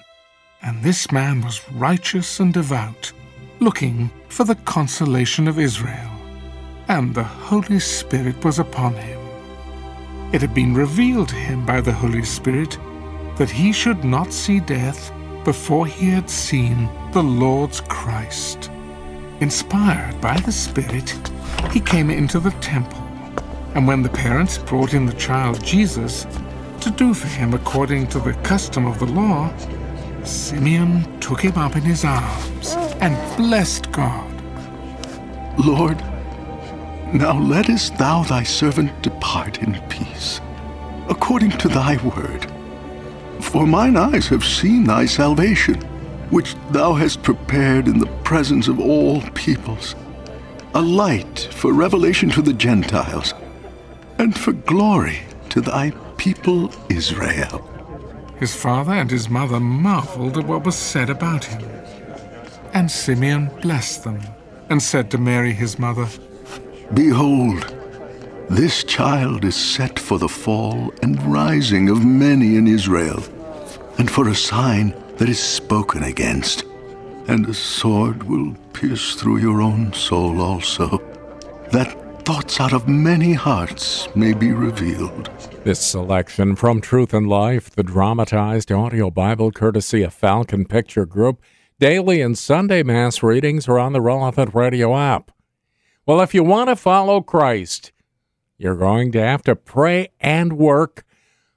[0.62, 3.12] and this man was righteous and devout,
[3.60, 6.12] looking for the consolation of Israel
[6.88, 9.20] and the Holy Spirit was upon him.
[10.34, 12.78] It had been revealed to him by the Holy Spirit
[13.38, 15.12] that he should not see death
[15.44, 18.70] before he had seen the Lord's Christ.
[19.40, 21.20] Inspired by the Spirit,
[21.72, 23.02] he came into the temple,
[23.74, 26.28] and when the parents brought in the child Jesus
[26.82, 29.52] to do for him according to the custom of the law,
[30.24, 34.30] Simeon took him up in his arms and blessed God.
[35.58, 36.00] Lord,
[37.14, 40.42] now lettest thou thy servant depart in peace,
[41.10, 42.52] according to thy word.
[43.40, 45.76] For mine eyes have seen thy salvation,
[46.30, 49.96] which thou hast prepared in the presence of all peoples,
[50.74, 53.34] a light for revelation to the Gentiles,
[54.18, 55.92] and for glory to thy
[56.24, 57.60] people Israel.
[58.40, 61.62] His father and his mother marveled at what was said about him.
[62.74, 64.22] And Simeon blessed them,
[64.70, 66.08] and said to Mary his mother,
[66.94, 67.76] Behold,
[68.50, 73.22] this child is set for the fall and rising of many in Israel,
[73.98, 76.64] and for a sign that is spoken against.
[77.28, 81.02] And a sword will pierce through your own soul also,
[81.72, 85.30] that thoughts out of many hearts may be revealed.
[85.66, 91.42] This selection from Truth and Life, the dramatized audio Bible courtesy of Falcon Picture Group,
[91.80, 95.32] daily and Sunday Mass readings are on the relevant radio app.
[96.06, 97.92] Well, if you want to follow Christ,
[98.58, 101.04] you're going to have to pray and work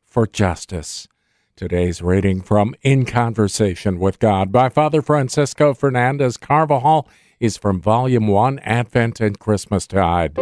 [0.04, 1.06] for justice.
[1.54, 7.08] Today's reading from In Conversation with God by Father Francisco Fernandez Carvajal
[7.40, 10.38] is from Volume 1 Advent and Christmastide.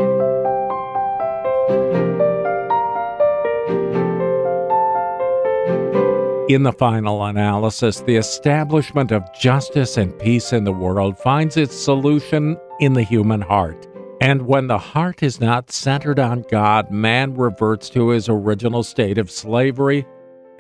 [6.47, 11.75] In the final analysis, the establishment of justice and peace in the world finds its
[11.75, 13.89] solution in the human heart.
[14.21, 19.19] And when the heart is not centered on God, man reverts to his original state
[19.19, 20.07] of slavery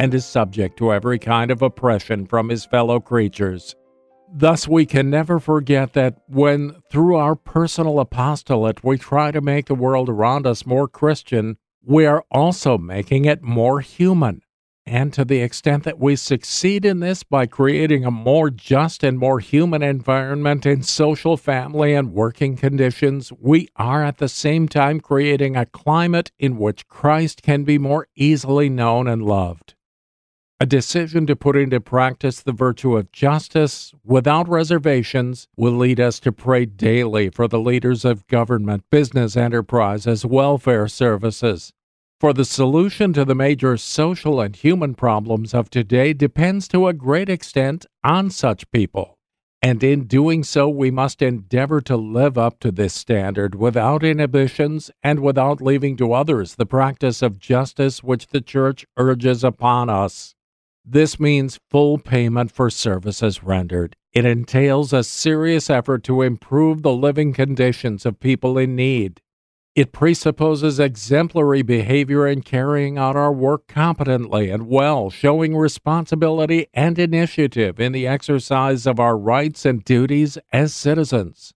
[0.00, 3.76] and is subject to every kind of oppression from his fellow creatures.
[4.36, 9.66] Thus, we can never forget that when, through our personal apostolate, we try to make
[9.66, 14.42] the world around us more Christian, we are also making it more human.
[14.84, 19.20] And to the extent that we succeed in this by creating a more just and
[19.20, 24.98] more human environment in social, family, and working conditions, we are at the same time
[24.98, 29.73] creating a climate in which Christ can be more easily known and loved.
[30.60, 36.20] A decision to put into practice the virtue of justice without reservations will lead us
[36.20, 41.72] to pray daily for the leaders of government, business enterprises, welfare services,
[42.20, 46.94] for the solution to the major social and human problems of today depends to a
[46.94, 49.18] great extent on such people.
[49.60, 54.90] And in doing so, we must endeavor to live up to this standard without inhibitions
[55.02, 60.34] and without leaving to others the practice of justice which the Church urges upon us.
[60.84, 63.96] This means full payment for services rendered.
[64.12, 69.22] It entails a serious effort to improve the living conditions of people in need.
[69.74, 76.98] It presupposes exemplary behavior in carrying out our work competently and well, showing responsibility and
[76.98, 81.53] initiative in the exercise of our rights and duties as citizens.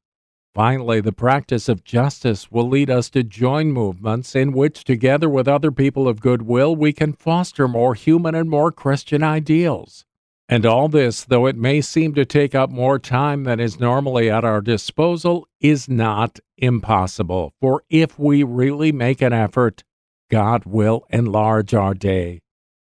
[0.59, 5.47] Finally, the practice of justice will lead us to join movements in which, together with
[5.47, 10.05] other people of goodwill, we can foster more human and more Christian ideals.
[10.49, 14.29] And all this, though it may seem to take up more time than is normally
[14.29, 17.53] at our disposal, is not impossible.
[17.61, 19.85] For if we really make an effort,
[20.29, 22.41] God will enlarge our day.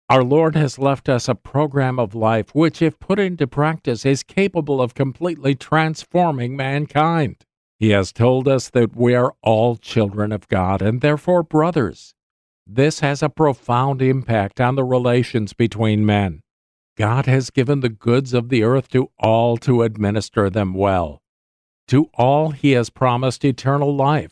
[0.09, 4.24] Our Lord has left us a program of life which, if put into practice, is
[4.24, 7.37] capable of completely transforming mankind.
[7.83, 12.14] He has told us that we are all children of God and therefore brothers.
[12.64, 16.43] This has a profound impact on the relations between men.
[16.97, 21.22] God has given the goods of the earth to all to administer them well.
[21.89, 24.30] To all he has promised eternal life.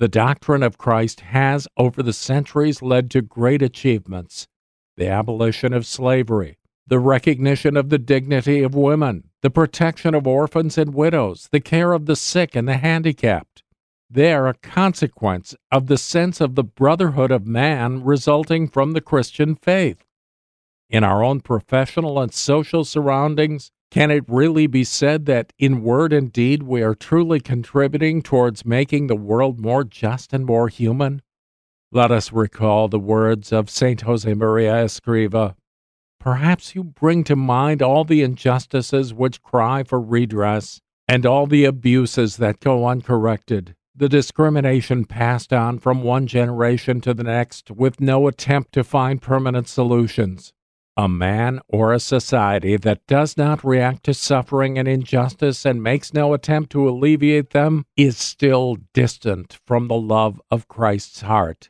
[0.00, 4.48] The doctrine of Christ has, over the centuries, led to great achievements.
[4.96, 10.76] the abolition of slavery, the recognition of the dignity of women, the protection of orphans
[10.76, 13.62] and widows, the care of the sick and the handicapped.
[14.10, 19.00] They are a consequence of the sense of the brotherhood of man resulting from the
[19.00, 20.04] Christian faith.
[20.90, 26.12] In our own professional and social surroundings, can it really be said that in word
[26.12, 31.22] and deed we are truly contributing towards making the world more just and more human?
[31.90, 34.02] Let us recall the words of St.
[34.02, 35.54] Josemaria Escriva.
[36.22, 41.64] Perhaps you bring to mind all the injustices which cry for redress, and all the
[41.64, 48.00] abuses that go uncorrected, the discrimination passed on from one generation to the next with
[48.00, 50.52] no attempt to find permanent solutions.
[50.96, 56.14] A man or a society that does not react to suffering and injustice and makes
[56.14, 61.68] no attempt to alleviate them is still distant from the love of Christ's heart.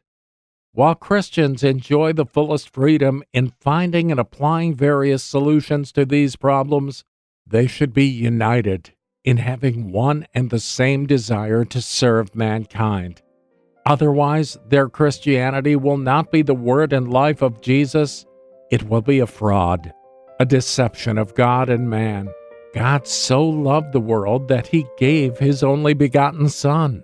[0.75, 7.05] While Christians enjoy the fullest freedom in finding and applying various solutions to these problems,
[7.47, 13.21] they should be united in having one and the same desire to serve mankind.
[13.85, 18.25] Otherwise, their Christianity will not be the word and life of Jesus
[18.73, 19.93] it will be a fraud,
[20.41, 22.27] a deception of God and man.
[22.75, 27.03] God so loved the world that he gave his only begotten Son.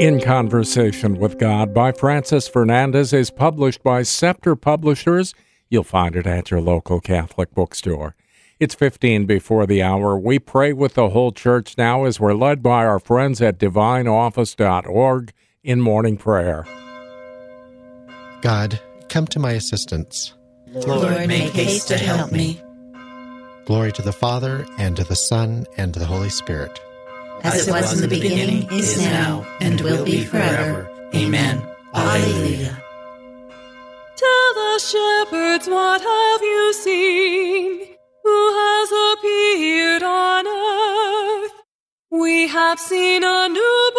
[0.00, 5.34] In Conversation with God by Francis Fernandez is published by Scepter Publishers.
[5.68, 8.16] You'll find it at your local Catholic bookstore.
[8.58, 10.18] It's 15 before the hour.
[10.18, 15.32] We pray with the whole church now as we're led by our friends at divineoffice.org
[15.62, 16.66] in morning prayer.
[18.40, 20.34] God, come to my assistance.
[20.72, 22.60] Lord, make haste to help me.
[23.64, 26.80] Glory to the Father, and to the Son, and to the Holy Spirit.
[27.44, 30.88] As it was in the beginning, is now, and will be forever.
[31.14, 31.62] Amen.
[31.94, 32.82] Alleluia.
[34.16, 37.86] Tell the shepherds what have you seen?
[38.24, 41.52] Who has appeared on earth?
[42.10, 43.93] We have seen a newborn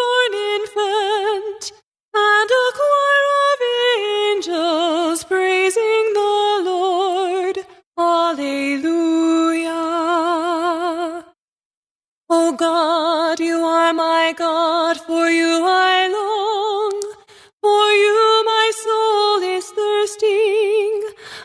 [15.40, 16.94] you I long.
[17.62, 20.92] For you my soul is thirsting,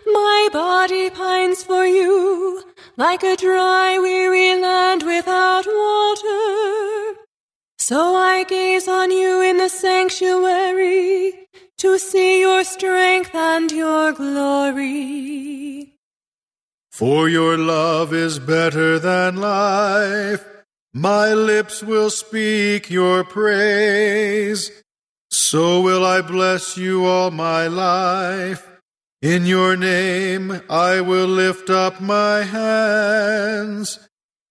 [0.06, 2.62] my body pines for you,
[2.96, 7.16] like a dry, weary land without water.
[7.78, 15.94] So I gaze on you in the sanctuary to see your strength and your glory.
[16.92, 20.59] For your love is better than life.
[20.92, 24.70] My lips will speak your praise.
[25.30, 28.66] So will I bless you all my life.
[29.22, 34.00] In your name I will lift up my hands.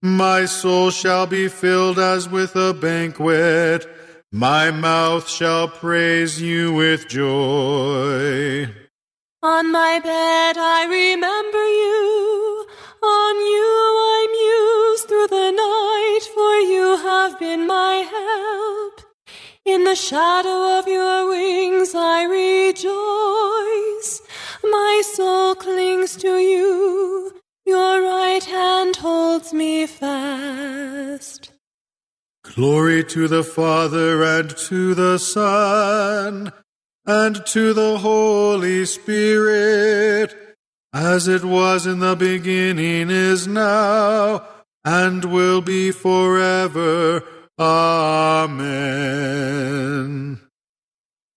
[0.01, 3.85] My soul shall be filled as with a banquet.
[4.31, 8.73] My mouth shall praise you with joy.
[9.43, 12.58] On my bed I remember you.
[13.01, 13.71] On you
[14.15, 19.01] I muse through the night, for you have been my help.
[19.65, 24.21] In the shadow of your wings I rejoice.
[24.63, 27.33] My soul clings to you.
[27.65, 31.51] Your right hand holds me fast.
[32.43, 36.51] Glory to the Father and to the Son
[37.05, 40.35] and to the Holy Spirit,
[40.93, 44.45] as it was in the beginning, is now,
[44.83, 47.23] and will be forever.
[47.59, 48.69] Amen.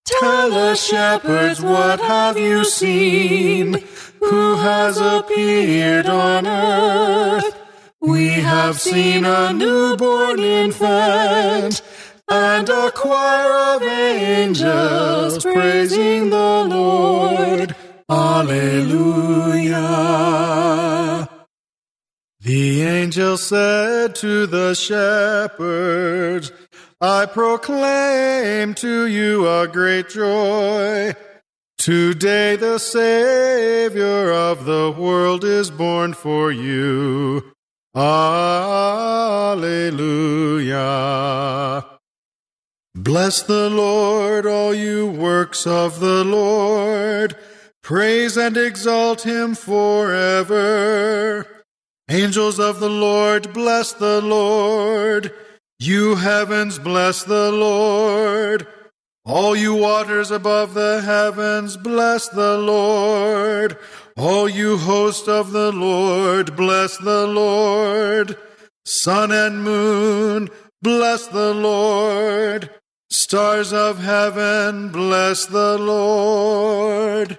[0.04, 3.78] Tell the shepherds what have you seen?
[4.20, 7.56] Who has appeared on earth?
[8.00, 11.82] We have seen a newborn infant
[12.28, 17.76] and a choir of angels praising the Lord.
[18.12, 19.78] Alleluia.
[22.40, 26.52] The angel said to the shepherds,
[27.00, 31.14] I proclaim to you a great joy.
[31.78, 37.54] Today the Savior of the world is born for you.
[37.94, 38.42] Alleluia.
[42.94, 47.36] Bless the Lord, all you works of the Lord.
[47.82, 51.46] Praise and exalt him forever.
[52.08, 55.32] Angels of the Lord, bless the Lord.
[55.80, 58.68] You heavens, bless the Lord.
[59.24, 63.76] All you waters above the heavens, bless the Lord.
[64.16, 68.36] All you host of the Lord, bless the Lord.
[68.84, 70.50] Sun and moon,
[70.82, 72.70] bless the Lord.
[73.10, 77.38] Stars of heaven, bless the Lord.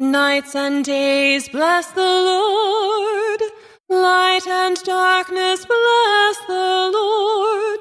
[0.00, 3.42] Nights and days, bless the Lord.
[3.90, 7.80] Light and darkness, bless the Lord.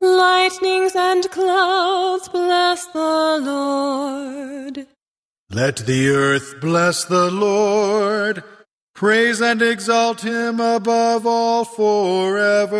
[0.00, 4.86] Lightnings and clouds, bless the Lord.
[5.50, 8.44] Let the earth bless the Lord.
[8.94, 12.74] Praise and exalt him above all forever.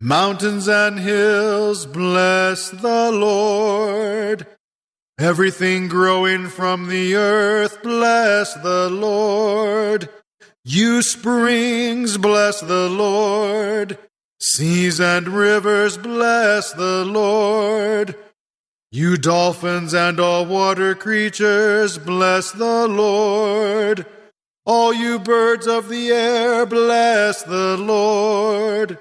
[0.00, 4.46] Mountains and hills, bless the Lord.
[5.18, 10.08] Everything growing from the earth, bless the Lord.
[10.64, 13.96] You springs, bless the Lord.
[14.40, 18.16] Seas and rivers, bless the Lord.
[18.90, 24.06] You dolphins and all water creatures, bless the Lord.
[24.66, 28.98] All you birds of the air, bless the Lord.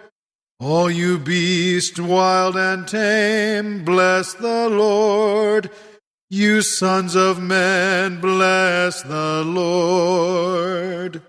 [0.60, 5.72] All you beasts, wild and tame, bless the Lord.
[6.36, 11.22] You sons of men, bless the Lord.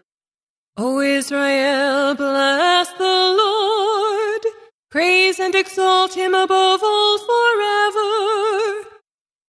[0.78, 4.42] O Israel, bless the Lord.
[4.90, 8.88] Praise and exalt him above all forever.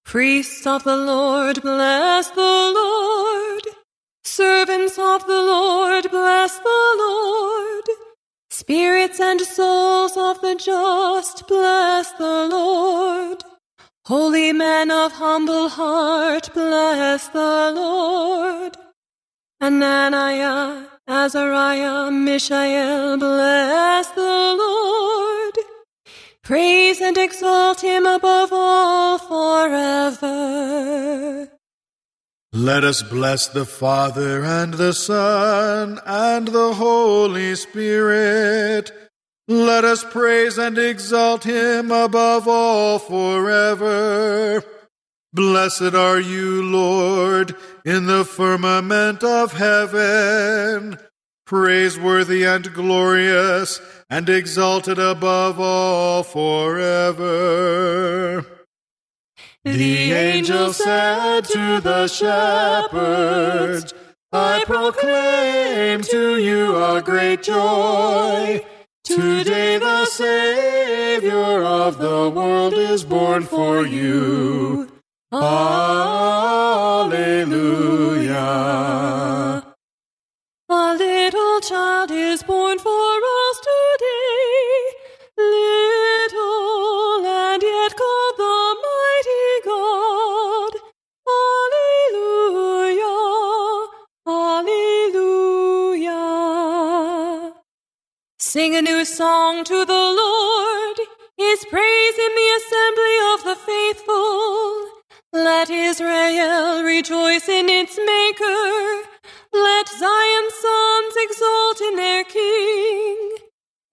[0.03, 3.63] Priests of the Lord, bless the Lord.
[4.25, 7.85] Servants of the Lord, bless the Lord.
[8.49, 13.41] Spirits and souls of the just, bless the Lord.
[14.07, 18.77] Holy men of humble heart, bless the Lord.
[19.59, 25.57] Ananiah, Azariah, Mishael, bless the Lord.
[26.43, 30.29] Praise and exalt him above all forever.
[32.53, 39.04] Let us bless the Father and the Son and the Holy Spirit.
[39.47, 44.63] Let us praise and exalt him above all forever.
[45.33, 50.97] Blessed are you, Lord, in the firmament of heaven,
[51.45, 53.79] praiseworthy and glorious,
[54.09, 57.65] and exalted above all forever.
[59.63, 63.93] The angel said to the shepherds,
[64.31, 68.65] I proclaim to you a great joy.
[69.05, 74.89] Today the Savior of the world is born for you.
[75.31, 75.75] Alleluia.
[80.69, 83.14] A little child is born for
[99.15, 100.97] song to the Lord,
[101.37, 104.89] His praise in the assembly of the faithful.
[105.31, 109.07] Let Israel rejoice in its Maker.
[109.53, 113.37] Let Zion's sons exult in their King.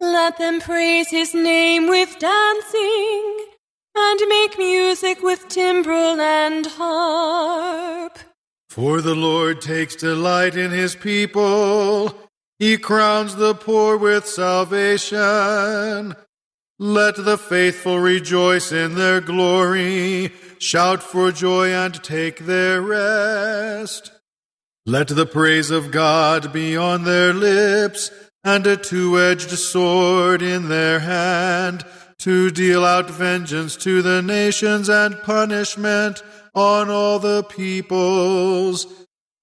[0.00, 3.46] Let them praise his name with dancing,
[3.94, 8.18] and make music with timbrel and harp.
[8.70, 12.21] For the Lord takes delight in his people.
[12.62, 16.14] He crowns the poor with salvation.
[16.78, 24.12] Let the faithful rejoice in their glory, shout for joy and take their rest.
[24.86, 28.12] Let the praise of God be on their lips,
[28.44, 31.84] and a two edged sword in their hand,
[32.20, 36.22] to deal out vengeance to the nations and punishment
[36.54, 38.86] on all the peoples,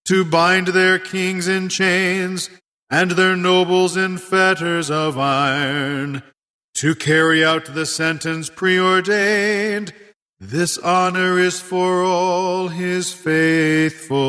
[0.06, 2.50] to bind their kings in chains,
[2.90, 6.24] and their nobles in fetters of iron,
[6.76, 9.94] to carry out the sentence preordained.
[10.40, 14.24] This honor is for all his faithful.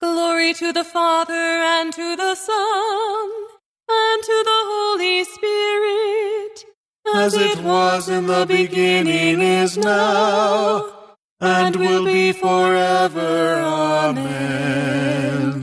[0.00, 3.30] Glory to the Father and to the Son
[3.88, 6.64] and to the Holy Spirit,
[7.14, 10.92] As it was in the beginning is now,
[11.40, 13.54] and will be forever.
[13.54, 15.55] Amen.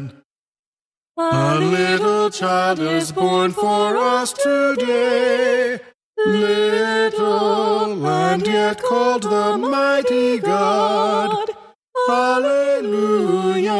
[1.32, 5.80] A little child is born for us today,
[6.18, 11.50] little and yet called the mighty God.
[12.10, 13.72] Alleluia,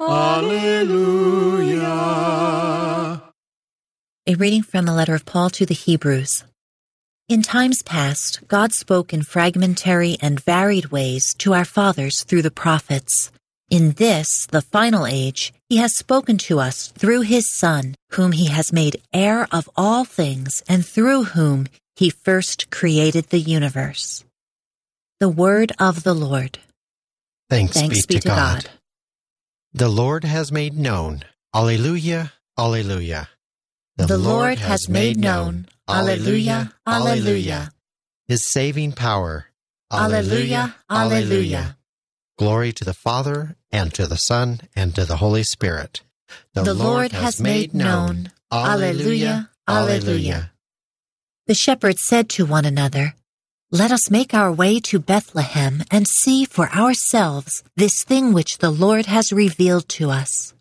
[0.00, 1.88] Alleluia.
[4.26, 6.44] A reading from the letter of Paul to the Hebrews.
[7.28, 12.50] In times past, God spoke in fragmentary and varied ways to our fathers through the
[12.50, 13.32] prophets.
[13.70, 18.46] In this, the final age, he has spoken to us through his Son, whom he
[18.46, 24.24] has made heir of all things and through whom he first created the universe.
[25.20, 26.58] The word of the Lord.
[27.50, 28.70] Thanks, Thanks be, to God.
[29.72, 31.24] The Lord has made known.
[31.54, 33.28] Alleluia, Alleluia.
[33.96, 35.66] The, Lord has made known.
[35.88, 37.72] Alleluia, Alleluia.
[38.28, 39.46] His saving power.
[39.92, 41.76] Alleluia, Alleluia.
[42.38, 46.02] Glory to the Father, and to the Son, and to the Holy Spirit.
[46.54, 48.30] The, Lord has made known.
[48.50, 50.52] Alleluia, Alleluia.
[51.46, 53.14] The shepherds said to one another,
[53.70, 58.70] Let us make our way to Bethlehem and see for ourselves this thing which the
[58.70, 60.54] Lord has revealed to us.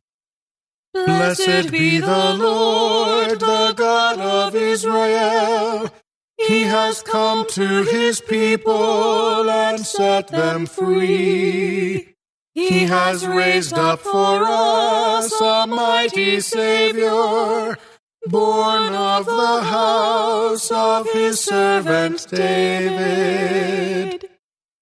[0.93, 5.89] Blessed be the Lord, the God of Israel.
[6.38, 12.16] He has come to his people and set them free.
[12.58, 17.78] He has raised up for us a mighty Savior,
[18.26, 24.28] born of the house of his servant David.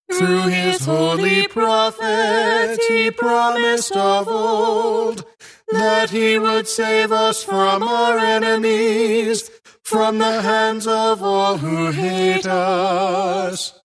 [0.09, 5.25] Through his holy prophet he promised of old
[5.67, 9.51] that he would save us from our enemies,
[9.83, 13.84] from the hands of all who hate us.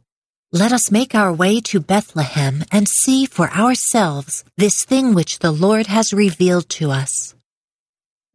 [0.53, 5.49] Let us make our way to Bethlehem and see for ourselves this thing which the
[5.51, 7.33] Lord has revealed to us.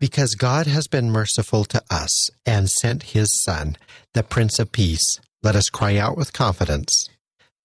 [0.01, 3.77] Because God has been merciful to us and sent his Son,
[4.15, 7.11] the Prince of Peace, let us cry out with confidence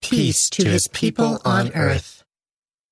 [0.01, 2.25] Peace, to, his people on earth.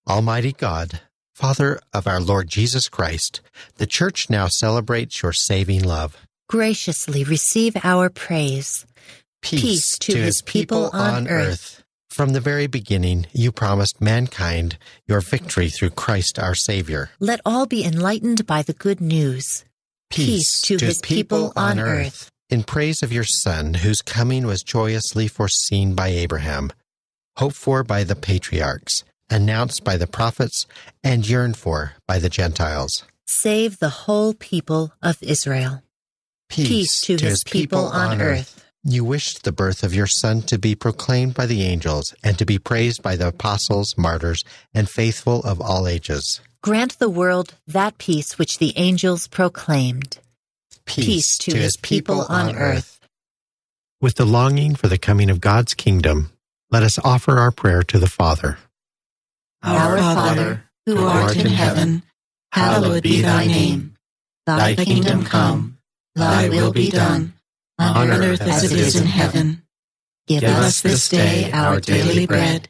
[0.07, 1.01] Almighty God,
[1.35, 3.41] Father of our Lord Jesus Christ,
[3.75, 6.15] the Church now celebrates your saving love.
[6.47, 8.85] Graciously receive our praise.
[9.41, 11.83] Peace, to, his people on earth.
[12.09, 14.77] From the very beginning, you promised mankind
[15.07, 17.11] your victory through Christ our Savior.
[17.19, 19.63] Let all be enlightened by the good news.
[20.09, 22.31] Peace to his people on earth.
[22.49, 26.71] In praise of your Son, whose coming was joyously foreseen by Abraham,
[27.37, 30.65] hoped for by the patriarchs, announced by the prophets,
[31.03, 33.03] and yearned for by the Gentiles.
[33.27, 35.83] Save the whole people of Israel.
[36.49, 38.58] Peace, to, his people, on earth.
[38.83, 42.45] You wished the birth of your Son to be proclaimed by the angels and to
[42.45, 46.39] be praised by the apostles, martyrs, and faithful of all ages.
[46.61, 50.19] Grant the world that peace which the angels proclaimed.
[50.85, 52.99] Peace, to, his people on earth.
[54.01, 56.31] With the longing for the coming of God's kingdom,
[56.71, 58.59] let us offer our prayer to the Father.
[59.61, 62.03] Our Father, who art in heaven,
[62.53, 63.95] hallowed be thy name.
[64.45, 65.77] Thy kingdom come,
[66.15, 67.33] thy will be done,
[67.79, 69.63] on earth as it is in heaven.
[70.27, 72.69] Give us this day our daily bread,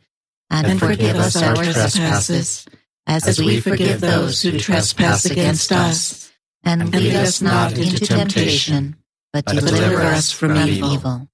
[0.50, 2.66] and forgive us our trespasses,
[3.06, 6.32] as, as we forgive those who trespass against us.
[6.64, 8.98] And lead us not into temptation,
[9.32, 11.30] but deliver us from evil.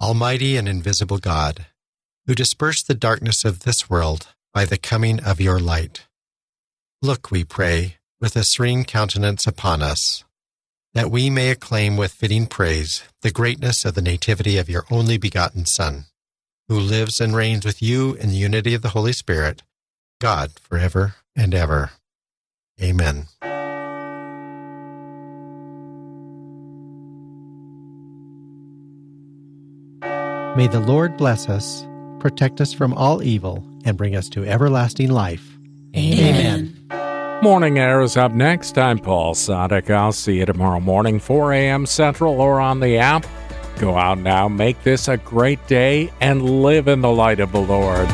[0.00, 1.66] Almighty and invisible God,
[2.26, 6.06] who disperse the darkness of this world by the coming of your light.
[7.02, 10.24] Look, we pray, with a serene countenance upon us,
[10.98, 15.16] that we may acclaim with fitting praise the greatness of the nativity of your only
[15.16, 16.06] begotten Son,
[16.66, 19.62] who lives and reigns with you in the unity of the Holy Spirit,
[20.20, 21.92] God, forever and ever.
[22.82, 23.28] Amen.
[30.56, 31.86] May the Lord bless us,
[32.18, 35.56] protect us from all evil, and bring us to everlasting life.
[35.96, 36.77] Amen.
[37.40, 38.76] Morning Air is up next.
[38.76, 39.90] I'm Paul Sadek.
[39.90, 41.86] I'll see you tomorrow morning, 4 a.m.
[41.86, 43.24] Central or on the app.
[43.78, 47.60] Go out now, make this a great day, and live in the light of the
[47.60, 48.08] Lord.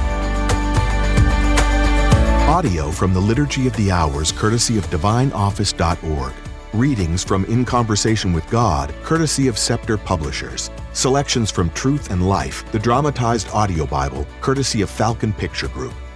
[2.51, 6.35] Audio from the Liturgy of the Hours, courtesy of DivineOffice.org.
[6.75, 10.71] Readings from In Conversation with God, courtesy of Scepter Publishers.
[10.93, 15.95] Selections from Truth and Life, the dramatized audio Bible, courtesy of Falcon Picture Group.